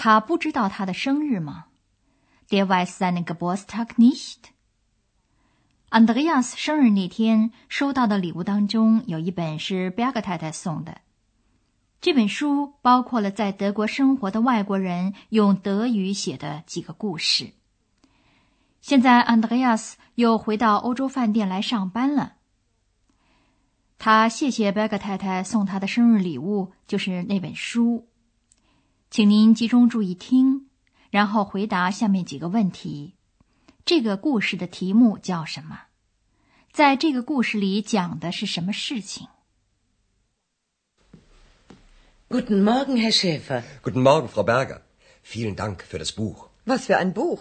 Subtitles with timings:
[0.00, 1.64] 他不知道他的生日吗
[2.48, 4.52] ？Der weiß seinen Geburtstag nicht。
[5.90, 11.00] Andreas 生日那天收到的礼物当中有一本是 Berg 太太送的。
[12.00, 17.54] 这本书包括了在德国生活的外国人用德语写的几个故事。
[18.80, 22.34] 现在 Andreas 又回到欧洲饭店来上班了。
[23.98, 28.07] 他谢谢 Berg 太太送他的生日礼物，就是那本书。
[29.10, 30.66] 请您集中注意听，
[31.10, 33.14] 然后回答下面几个问题。
[33.86, 35.84] 这个故事的题目叫什么？
[36.72, 39.28] 在这个故事里讲的是什么事情
[42.28, 43.62] ？Guten Morgen, Herr Schäfer.
[43.82, 44.82] Guten Morgen, Frau Berger.
[45.24, 46.50] Vielen Dank für das Buch.
[46.66, 47.40] Was für ein Buch?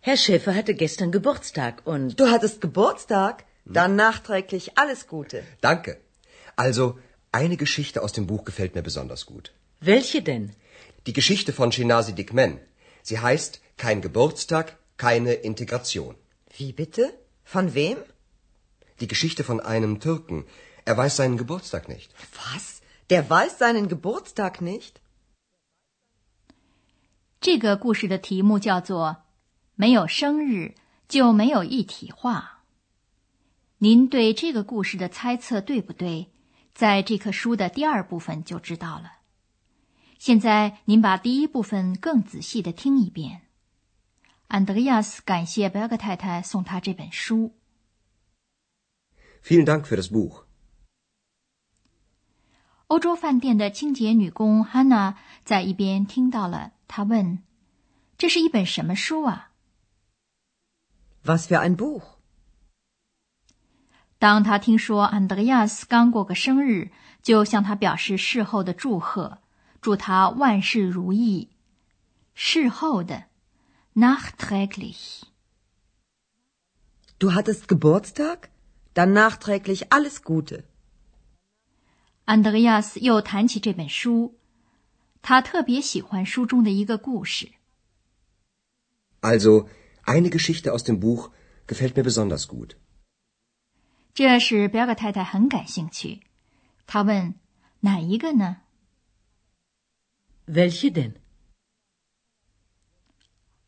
[0.00, 2.18] Herr Schäfer hatte gestern Geburtstag und.
[2.18, 3.44] Du hattest Geburtstag?
[3.66, 5.44] Dann nachträglich alles Gute.
[5.60, 6.00] Danke.
[6.56, 6.98] Also,
[7.30, 9.52] eine Geschichte aus dem Buch gefällt mir besonders gut.
[9.80, 10.54] Welche denn?
[11.05, 12.59] Die Geschichte von Shinasi Dikmen.
[13.03, 16.15] Sie heißt Kein Geburtstag, keine Integration.
[16.57, 17.13] Wie bitte?
[17.43, 17.97] Von wem?
[18.99, 20.45] Die Geschichte von einem Türken.
[20.85, 22.09] Er weiß seinen Geburtstag nicht.
[22.33, 22.81] Was?
[23.09, 24.93] Der weiß seinen Geburtstag nicht?
[27.39, 29.17] 这个故事的题目叫做“
[29.75, 30.73] 没有生日
[31.07, 32.63] 就没有一体化”。
[33.79, 36.27] 您对这个故事的猜测对不对？
[36.73, 39.19] 在这棵书的第二部分就知道了。
[40.24, 43.42] 现在您把第一部分更仔细的听一遍。
[44.46, 47.56] 安德烈亚斯感谢贝格太太送他这本书。
[49.42, 50.44] Vielen Dank für das Buch。
[52.86, 57.42] 欧洲饭店的清洁女工汉娜在一边听到了，她问
[58.16, 59.50] ：“这是一本什么书啊
[61.24, 62.04] ？”Was für ein Buch？
[64.20, 69.41] 当他听说安德烈亚斯刚过个生日，就向他表示事后的祝贺。
[69.82, 71.50] 祝他万事如意。
[72.34, 73.24] 事后的
[73.94, 75.24] ，nachträglich。
[77.18, 78.48] Du hattest Geburtstag?
[78.94, 80.64] Dann nachträglich alles Gute。
[82.24, 84.38] 安德烈亚斯又谈起这本书，
[85.20, 87.50] 他特别喜欢书中的一个故事。
[89.20, 89.68] Also
[90.04, 91.30] eine Geschichte aus dem Buch
[91.66, 92.76] gefällt mir besonders gut。
[94.14, 96.20] 这使表格太太很感兴趣，
[96.86, 97.34] 她问
[97.80, 98.58] ：“哪一个呢？”
[100.46, 101.14] Welche denn？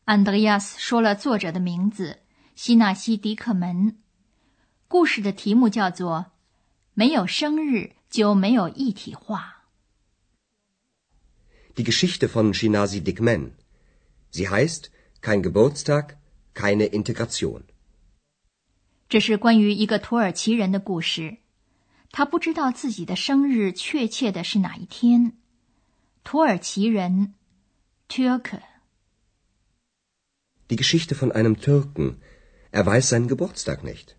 [0.03, 2.19] 安德烈亚斯说了作者的名字
[2.53, 3.97] 希纳西·迪克门。
[4.89, 6.33] 故事的题目叫做
[6.93, 9.63] “没有生日就没有一体化”。
[11.75, 13.51] Die Geschichte von Shinasi Dikmen.
[14.33, 14.89] Sie heißt
[15.21, 16.17] Kein Geburtstag,
[16.53, 17.63] keine Integration.
[19.07, 21.37] 这是关于一个土耳其人的故事。
[22.11, 25.37] 他不知道自己的生日确切的是哪一天。
[26.25, 27.35] 土耳其人
[28.09, 28.59] ，Türke。
[30.69, 32.17] Die Geschichte von einem Türken.
[32.71, 34.15] Er weiß seinen Geburtstag nicht.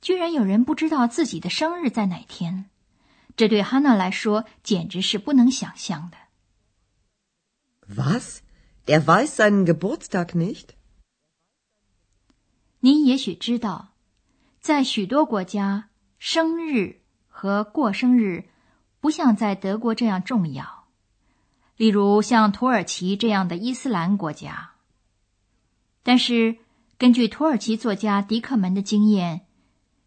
[0.00, 2.70] 居然有人不知道自己的生日在哪天，
[3.36, 6.16] 这对哈娜来说简直是不能想象的。
[7.88, 8.42] Was?
[8.86, 10.68] Der weiß seinen Geburtstag nicht?
[12.78, 13.88] 您也许知道，
[14.60, 15.88] 在许多国家，
[16.20, 18.44] 生日和过生日。
[19.00, 20.88] 不像在德国这样重要，
[21.76, 24.72] 例如像土耳其这样的伊斯兰国家。
[26.02, 26.58] 但是，
[26.98, 29.46] 根据土耳其作家迪克门的经验，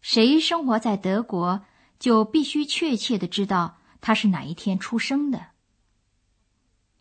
[0.00, 1.62] 谁生活在德国，
[1.98, 5.46] 就必须确切的知道他是哪一天出生的。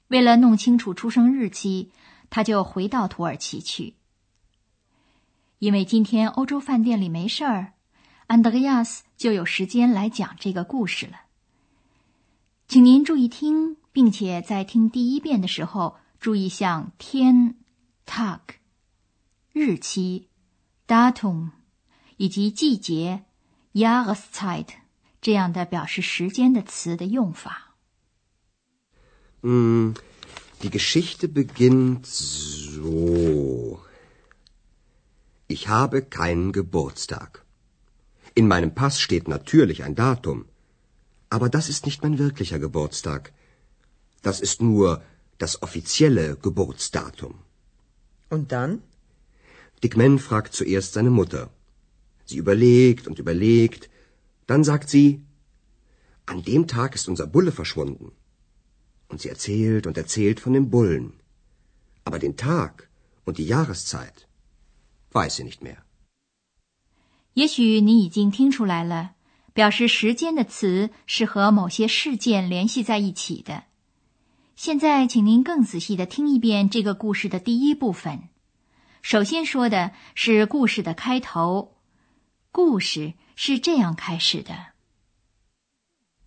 [0.07, 1.92] 为了弄清楚出生日期，
[2.30, 3.95] 他就回到土耳其去。
[5.60, 7.74] 因为今天欧洲饭店里没事儿，
[8.28, 11.23] 安德烈亚斯就有时间来讲这个故事了。
[12.74, 17.54] 请您注意听，并且在听第一遍的时候，注意像天
[18.04, 18.40] （tag）、
[19.52, 20.30] 日期
[20.88, 21.52] （datum）
[22.18, 23.25] 以及季节
[23.74, 24.70] （jahreszeit）
[25.22, 27.75] 这样的表示时间的词的用法。
[29.44, 29.94] 嗯
[30.60, 33.81] ，die Geschichte beginnt so:
[35.48, 37.44] Ich habe keinen Geburtstag.
[38.34, 40.46] In meinem Pass steht natürlich ein Datum.
[41.32, 43.32] Aber das ist nicht mein wirklicher Geburtstag.
[44.23, 45.03] Das ist nur
[45.38, 47.35] das offizielle Geburtsdatum.
[48.31, 48.82] Und dann?
[49.82, 51.50] Dick Man fragt zuerst seine Mutter.
[52.25, 53.88] Sie überlegt und überlegt.
[54.47, 55.23] Dann sagt sie,
[56.26, 58.12] an dem Tag ist unser Bulle verschwunden.
[59.09, 61.12] Und sie erzählt und erzählt von dem Bullen.
[62.05, 62.88] Aber den Tag
[63.25, 64.26] und die Jahreszeit
[65.12, 65.82] weiß sie nicht mehr.
[67.35, 69.15] 也许你已经听出来了，
[69.54, 73.66] 表示时间的词是和某些事件联系在一起的。
[74.56, 78.30] 现在，请您更仔细的听一遍这个故事的第一部分。
[79.02, 81.76] 首先说的是故事的开头，
[82.52, 84.74] 故事是这样开始的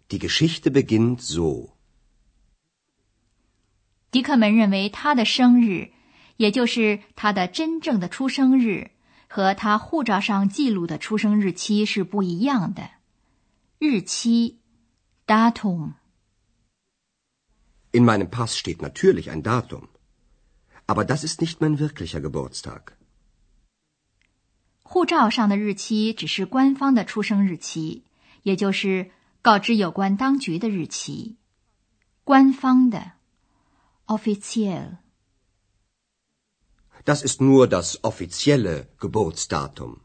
[0.09, 1.71] ：Die Geschichte beginnt so。
[4.11, 5.91] 迪克门认为他的生日，
[6.37, 8.93] 也就是他的真正的出生日。
[9.29, 12.91] 和他护照上记录的出生日期是不一样的。
[13.79, 14.59] 日期
[15.27, 15.95] ，Datum。
[17.93, 19.89] In meinem Pass steht natürlich ein Datum,
[20.87, 22.97] aber das ist nicht mein wirklicher Geburtstag.
[24.83, 28.05] 护照上的日期只是官方的出生日期，
[28.43, 29.11] 也就是
[29.43, 31.37] 告知有关当局的日期，
[32.25, 33.13] 官方的
[34.07, 34.99] ，official。
[37.05, 39.99] Das ist nur das offizielle Geburtsdatum.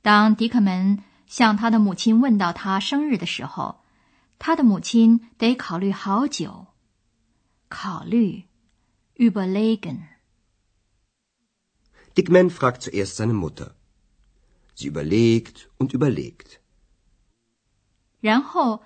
[0.00, 3.80] 当迪克门向他的母亲问到他生日的时候，
[4.38, 6.66] 他的母亲得考虑好久。
[7.70, 8.44] 考虑
[9.16, 10.00] ，überlegen。
[12.14, 13.70] Dickman fragt zuerst seine Mutter.
[14.76, 16.58] Sie überlegt und überlegt.
[18.20, 18.82] 然后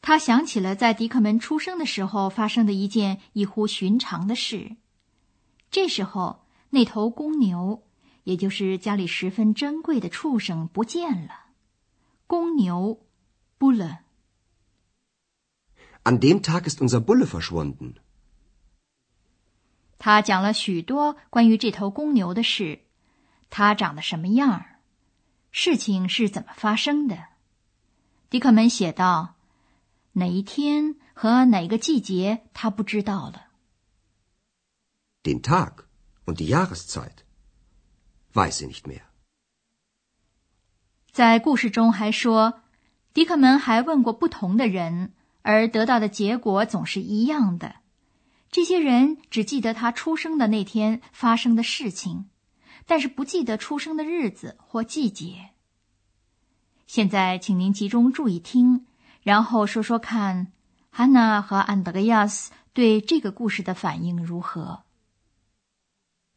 [0.00, 4.76] 他想起了在迪克门出生的时候发生的一件异乎寻常的事。
[5.68, 7.82] 这时候，那头公牛，
[8.22, 11.47] 也就是家里十分珍贵的畜生，不见了。
[12.28, 13.06] 公牛
[13.58, 14.00] ，Bulle。
[16.04, 17.94] An dem Tag ist unser Bulle verschwunden。
[19.98, 22.80] 他讲了许多关于这头公牛的事，
[23.48, 24.80] 它长得什么样儿，
[25.50, 27.28] 事情是怎么发生的。
[28.28, 29.36] 迪克门写道
[30.12, 33.48] ：“哪一天和哪个季节，他不知道了。”
[35.24, 35.86] Den Tag
[36.26, 37.24] und die Jahreszeit
[38.34, 39.07] weiß sie nicht mehr。
[41.18, 42.60] 在故事中还说，
[43.12, 47.74] 迪克门还问过不同的人，而得到的结果总是一样的。
[48.52, 52.26] 这些人只记得他出生的那天发生的事情，
[52.86, 55.50] 但是不记得出生的日子或季节。
[56.86, 58.86] 现在，请您集中注意听，
[59.24, 60.52] 然后说说看，
[60.88, 64.84] 汉娜和安德烈亚斯对这个故事的反应如何。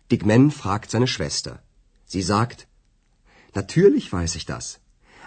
[0.10, 1.60] Dick Man fragt seine Schwester.
[2.10, 2.62] Sie sagt,
[3.53, 4.80] Natürlich weiß ich das.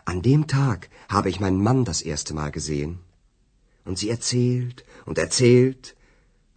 [0.05, 2.99] An dem Tag habe ich meinen Mann das erste Mal gesehen.
[3.85, 5.95] Und sie erzählt und erzählt,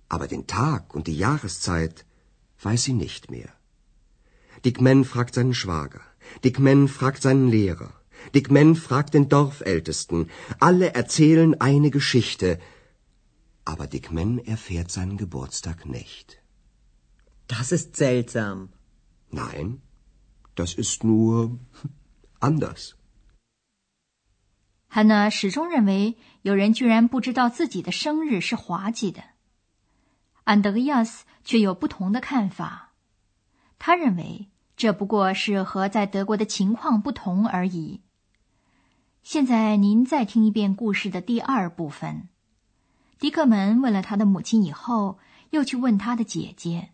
[0.09, 2.05] aber den Tag und die Jahreszeit
[2.61, 3.51] weiß sie nicht mehr.
[4.65, 6.01] Dick Man fragt seinen Schwager.
[6.43, 7.93] Dick Man fragt seinen Lehrer.
[8.33, 10.29] Dick Man fragt den Dorfältesten.
[10.59, 12.59] Alle erzählen eine Geschichte,
[13.65, 16.41] aber Dick Man erfährt seinen Geburtstag nicht.
[17.47, 18.69] Das ist seltsam.
[19.29, 19.81] Nein,
[20.57, 21.57] das ist nur
[22.39, 22.91] anders.
[24.89, 29.22] 汉娜始终认为有人居然不知道自己的生日是滑稽的。
[30.43, 32.93] 安德烈亚斯却有不同的看法，
[33.77, 38.01] 他认为这不过是和在德国的情况不同而已。
[39.24, 42.29] 现在您再听一遍故事的第二部分。
[43.20, 46.91] 迪克门问了他的母亲以后，又去问他的姐姐。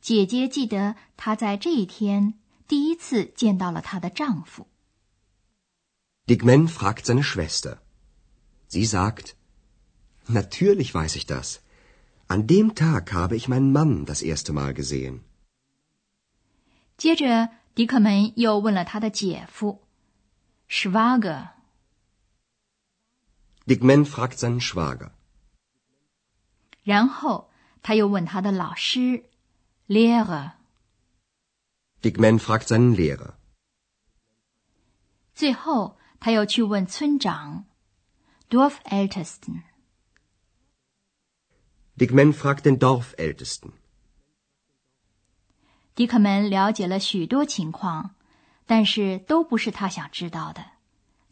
[0.00, 2.39] 姐姐记得，她在这一天
[2.70, 4.68] 第一次见到了她的丈夫。
[6.28, 7.78] Dickman fragt seine Schwester.
[8.68, 9.34] Sie sagt:
[10.28, 11.58] Natürlich weiß ich das.
[12.28, 15.22] An dem Tag habe ich meinen Mann das erste Mal gesehen.
[16.96, 19.82] 接着，迪克门又问了他的姐夫
[20.68, 21.48] ，Schwager。
[23.66, 25.10] Dickman fragt seinen Schwager.
[26.84, 27.50] 然后
[27.82, 29.24] 他又问他的老师。
[29.88, 30.52] Lehrer.
[32.02, 33.34] Dickman fragt seinen Lehrer.
[35.34, 37.66] 最后，他又去问村长
[38.48, 39.62] ，Dorfältesten.
[41.96, 43.72] Dickman fragt den Dorfältesten.
[45.94, 48.14] 迪克门了解了许多情况，
[48.64, 50.64] 但是都不是他想知道的，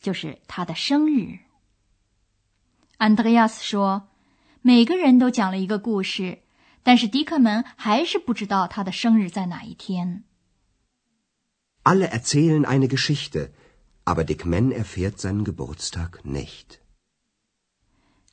[0.00, 1.38] 就是他的生日。
[2.98, 4.08] 安德烈亚斯说
[4.60, 6.42] ：“每个人都讲了一个故事。”
[6.82, 10.24] 但是迪克门还是不知道他的生日在哪一天。
[11.90, 13.40] Alle erzählen eine Geschichte,
[14.04, 16.80] aber Dick Man erfährt seinen Geburtstag nicht.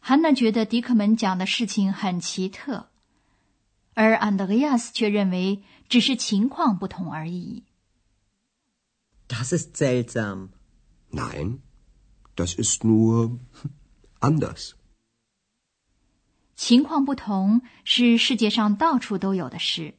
[0.01, 2.89] 汉娜觉得迪克门讲的事情很奇特，
[3.93, 7.63] 而安德烈亚斯却认为只是情况不同而已。
[9.29, 10.49] Das ist seltsam.
[11.11, 11.59] Nein,
[12.35, 13.39] das ist nur
[14.19, 14.73] anders.
[16.57, 19.93] 情况不同是世界上到处都有的事。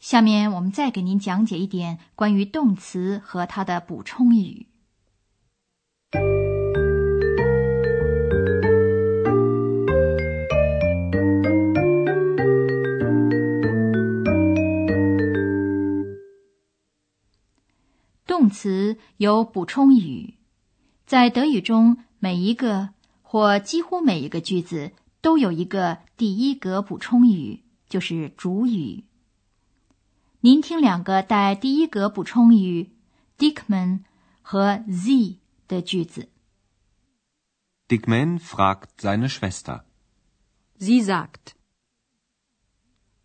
[0.00, 4.66] 下面我们再给您讲解一点关于动词和它的补充语。
[18.24, 20.34] 动词有补充语，
[21.04, 22.90] 在德语中，每一个
[23.20, 29.04] 或几乎每一个句子都有一个第一格补充语，就是主语。
[30.48, 32.92] 您听两个带第一格补充语
[33.36, 34.04] “Dickman”
[34.40, 36.30] 和 “z” 的句子。
[37.86, 39.82] Dickman fragt seine Schwester.
[40.78, 41.52] Sie sagt.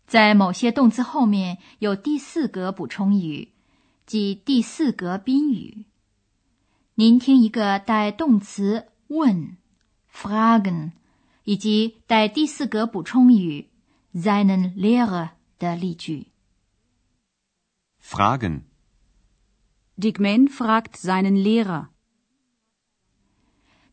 [0.06, 3.54] 在某些动词后面有第四格补充语，
[4.04, 5.86] 即第四格宾语。
[6.96, 9.56] 您听一个带动词“问
[10.12, 10.92] ”（fragen）
[11.44, 13.70] 以及带第四格补充语
[14.14, 16.33] “seinen Lehrer” 的例句。
[18.06, 18.66] Fragen.
[19.96, 21.88] Dickman fragt seinen Lehrer.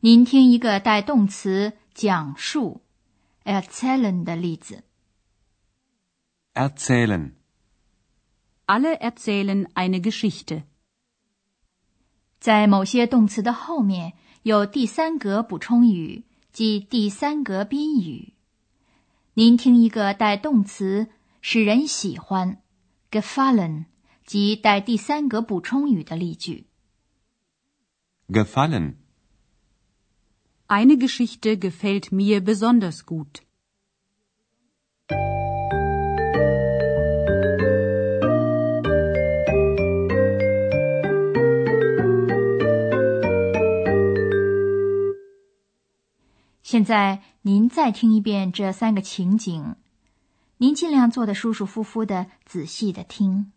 [0.02, 2.82] 您听一个带动词讲述
[3.46, 4.84] erzählen 的例子。
[6.54, 7.36] Erzählen.
[8.66, 10.64] Alle erzählen eine Geschichte.
[12.38, 14.14] 在某些动词的后面
[14.44, 18.34] 有第三格补充语，即第三格宾语。
[19.36, 21.08] 您听一个带动词
[21.40, 22.62] 使人喜欢
[23.10, 23.86] gefallen，
[24.26, 26.66] 即带第三格补充语的例句。
[28.28, 28.96] Gefallen.
[30.68, 33.42] Eine Geschichte gefällt mir besonders gut.
[46.64, 49.76] 现在您再听一遍这三个情景，
[50.56, 53.52] 您尽量坐得舒舒服服的，仔细的听。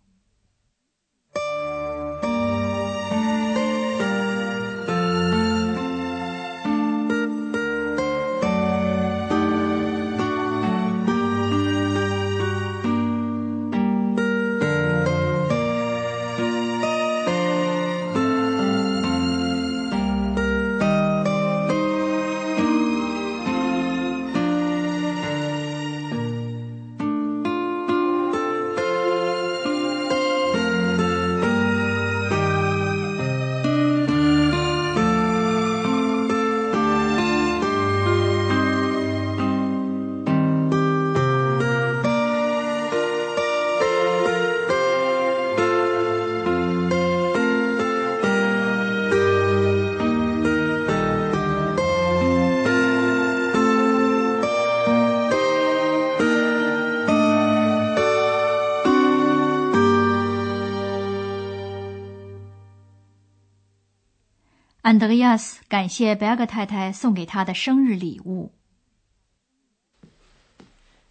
[64.84, 68.52] 安德烈亚斯感谢贝格太太送给他的生日礼物。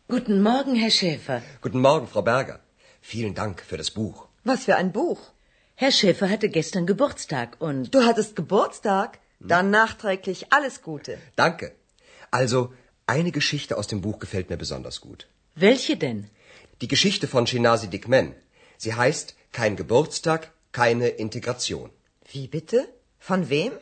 [0.09, 1.43] Guten Morgen, Herr Schäfer.
[1.61, 2.61] Guten Morgen, Frau Berger.
[3.03, 4.27] Vielen Dank für das Buch.
[4.45, 5.21] Was für ein Buch.
[5.75, 9.19] Herr Schäfer hatte gestern Geburtstag und Du hattest Geburtstag?
[9.41, 11.19] Dann nachträglich alles Gute.
[11.37, 11.73] Danke.
[12.31, 12.73] Also,
[13.07, 15.29] eine Geschichte aus dem Buch gefällt mir besonders gut.
[15.55, 16.31] welche denn?
[16.81, 18.35] Die Geschichte von Shinasi Dickman.
[18.77, 21.91] Sie heißt Kein Geburtstag, keine Integration.
[22.33, 22.89] Wie bitte?
[23.23, 23.73] Von wem?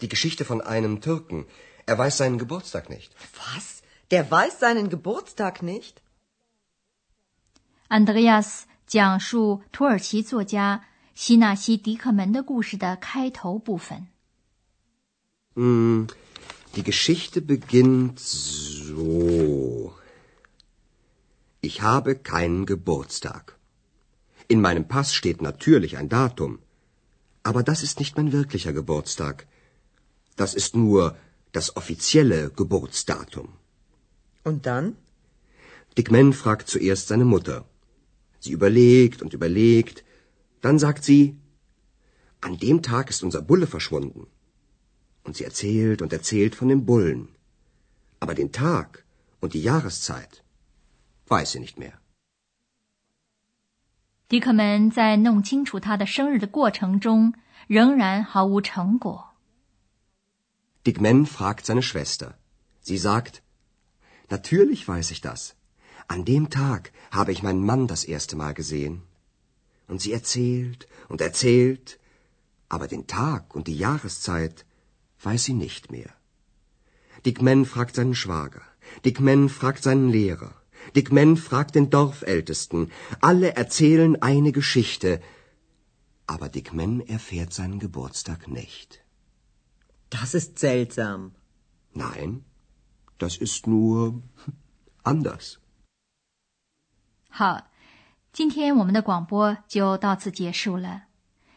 [0.00, 1.46] Die Geschichte von einem Türken.
[1.86, 3.14] Er weiß seinen Geburtstag nicht.
[3.36, 3.82] Was?
[4.10, 6.00] Der weiß seinen Geburtstag nicht?
[7.88, 14.08] 安德烈亚斯讲述土耳其作家希纳西·迪克门的故事的开头部分。
[15.54, 16.08] Hm,
[16.74, 19.92] die Geschichte beginnt so.
[21.60, 23.56] Ich habe keinen Geburtstag.
[24.48, 26.58] In meinem Pass steht natürlich ein Datum.
[27.49, 29.47] Aber das ist nicht mein wirklicher Geburtstag.
[30.41, 31.17] Das ist nur
[31.51, 33.47] das offizielle Geburtsdatum.
[34.49, 34.85] Und dann?
[35.97, 37.57] Dick Man fragt zuerst seine Mutter.
[38.39, 40.03] Sie überlegt und überlegt.
[40.61, 41.23] Dann sagt sie,
[42.39, 44.27] an dem Tag ist unser Bulle verschwunden.
[45.23, 47.29] Und sie erzählt und erzählt von dem Bullen.
[48.19, 49.05] Aber den Tag
[49.39, 50.43] und die Jahreszeit
[51.33, 51.97] weiß sie nicht mehr.
[54.28, 57.34] 迪克门在弄清楚他的生日的过程中，
[57.68, 59.34] 仍然毫无成果。
[60.84, 62.34] Dick Man fragt seine Schwester.
[62.82, 63.42] Sie sagt,
[64.28, 65.54] Natürlich weiß ich das.
[66.08, 69.02] An dem Tag habe ich meinen Mann das erste Mal gesehen.
[69.86, 71.98] Und sie erzählt und erzählt,
[72.68, 74.64] aber den Tag und die Jahreszeit
[75.22, 76.10] weiß sie nicht mehr.
[77.24, 78.62] Dick Man fragt seinen Schwager,
[79.04, 80.54] Dick Man fragt seinen Lehrer,
[80.94, 82.90] Dick Man fragt den Dorfältesten,
[83.20, 85.22] alle erzählen eine Geschichte,
[86.26, 89.00] aber Dick Man erfährt seinen Geburtstag nicht.
[90.10, 91.32] Das ist seltsam.
[91.92, 92.44] Nein,
[93.18, 94.22] das ist nur
[95.02, 95.58] anders.
[97.30, 97.68] 好，
[98.32, 101.04] 今天我们的广播就到此结束了，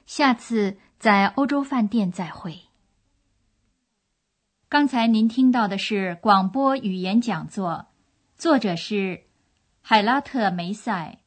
[0.06, 2.62] 下次在欧洲饭店再会。
[4.70, 7.88] 刚才您听到的是广播语言讲座，
[8.43, 9.21] 作者是
[9.83, 11.21] 海拉特梅塞，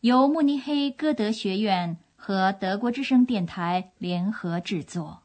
[0.00, 5.24] 由慕尼黑歌德学院和德国之声电台联合制作。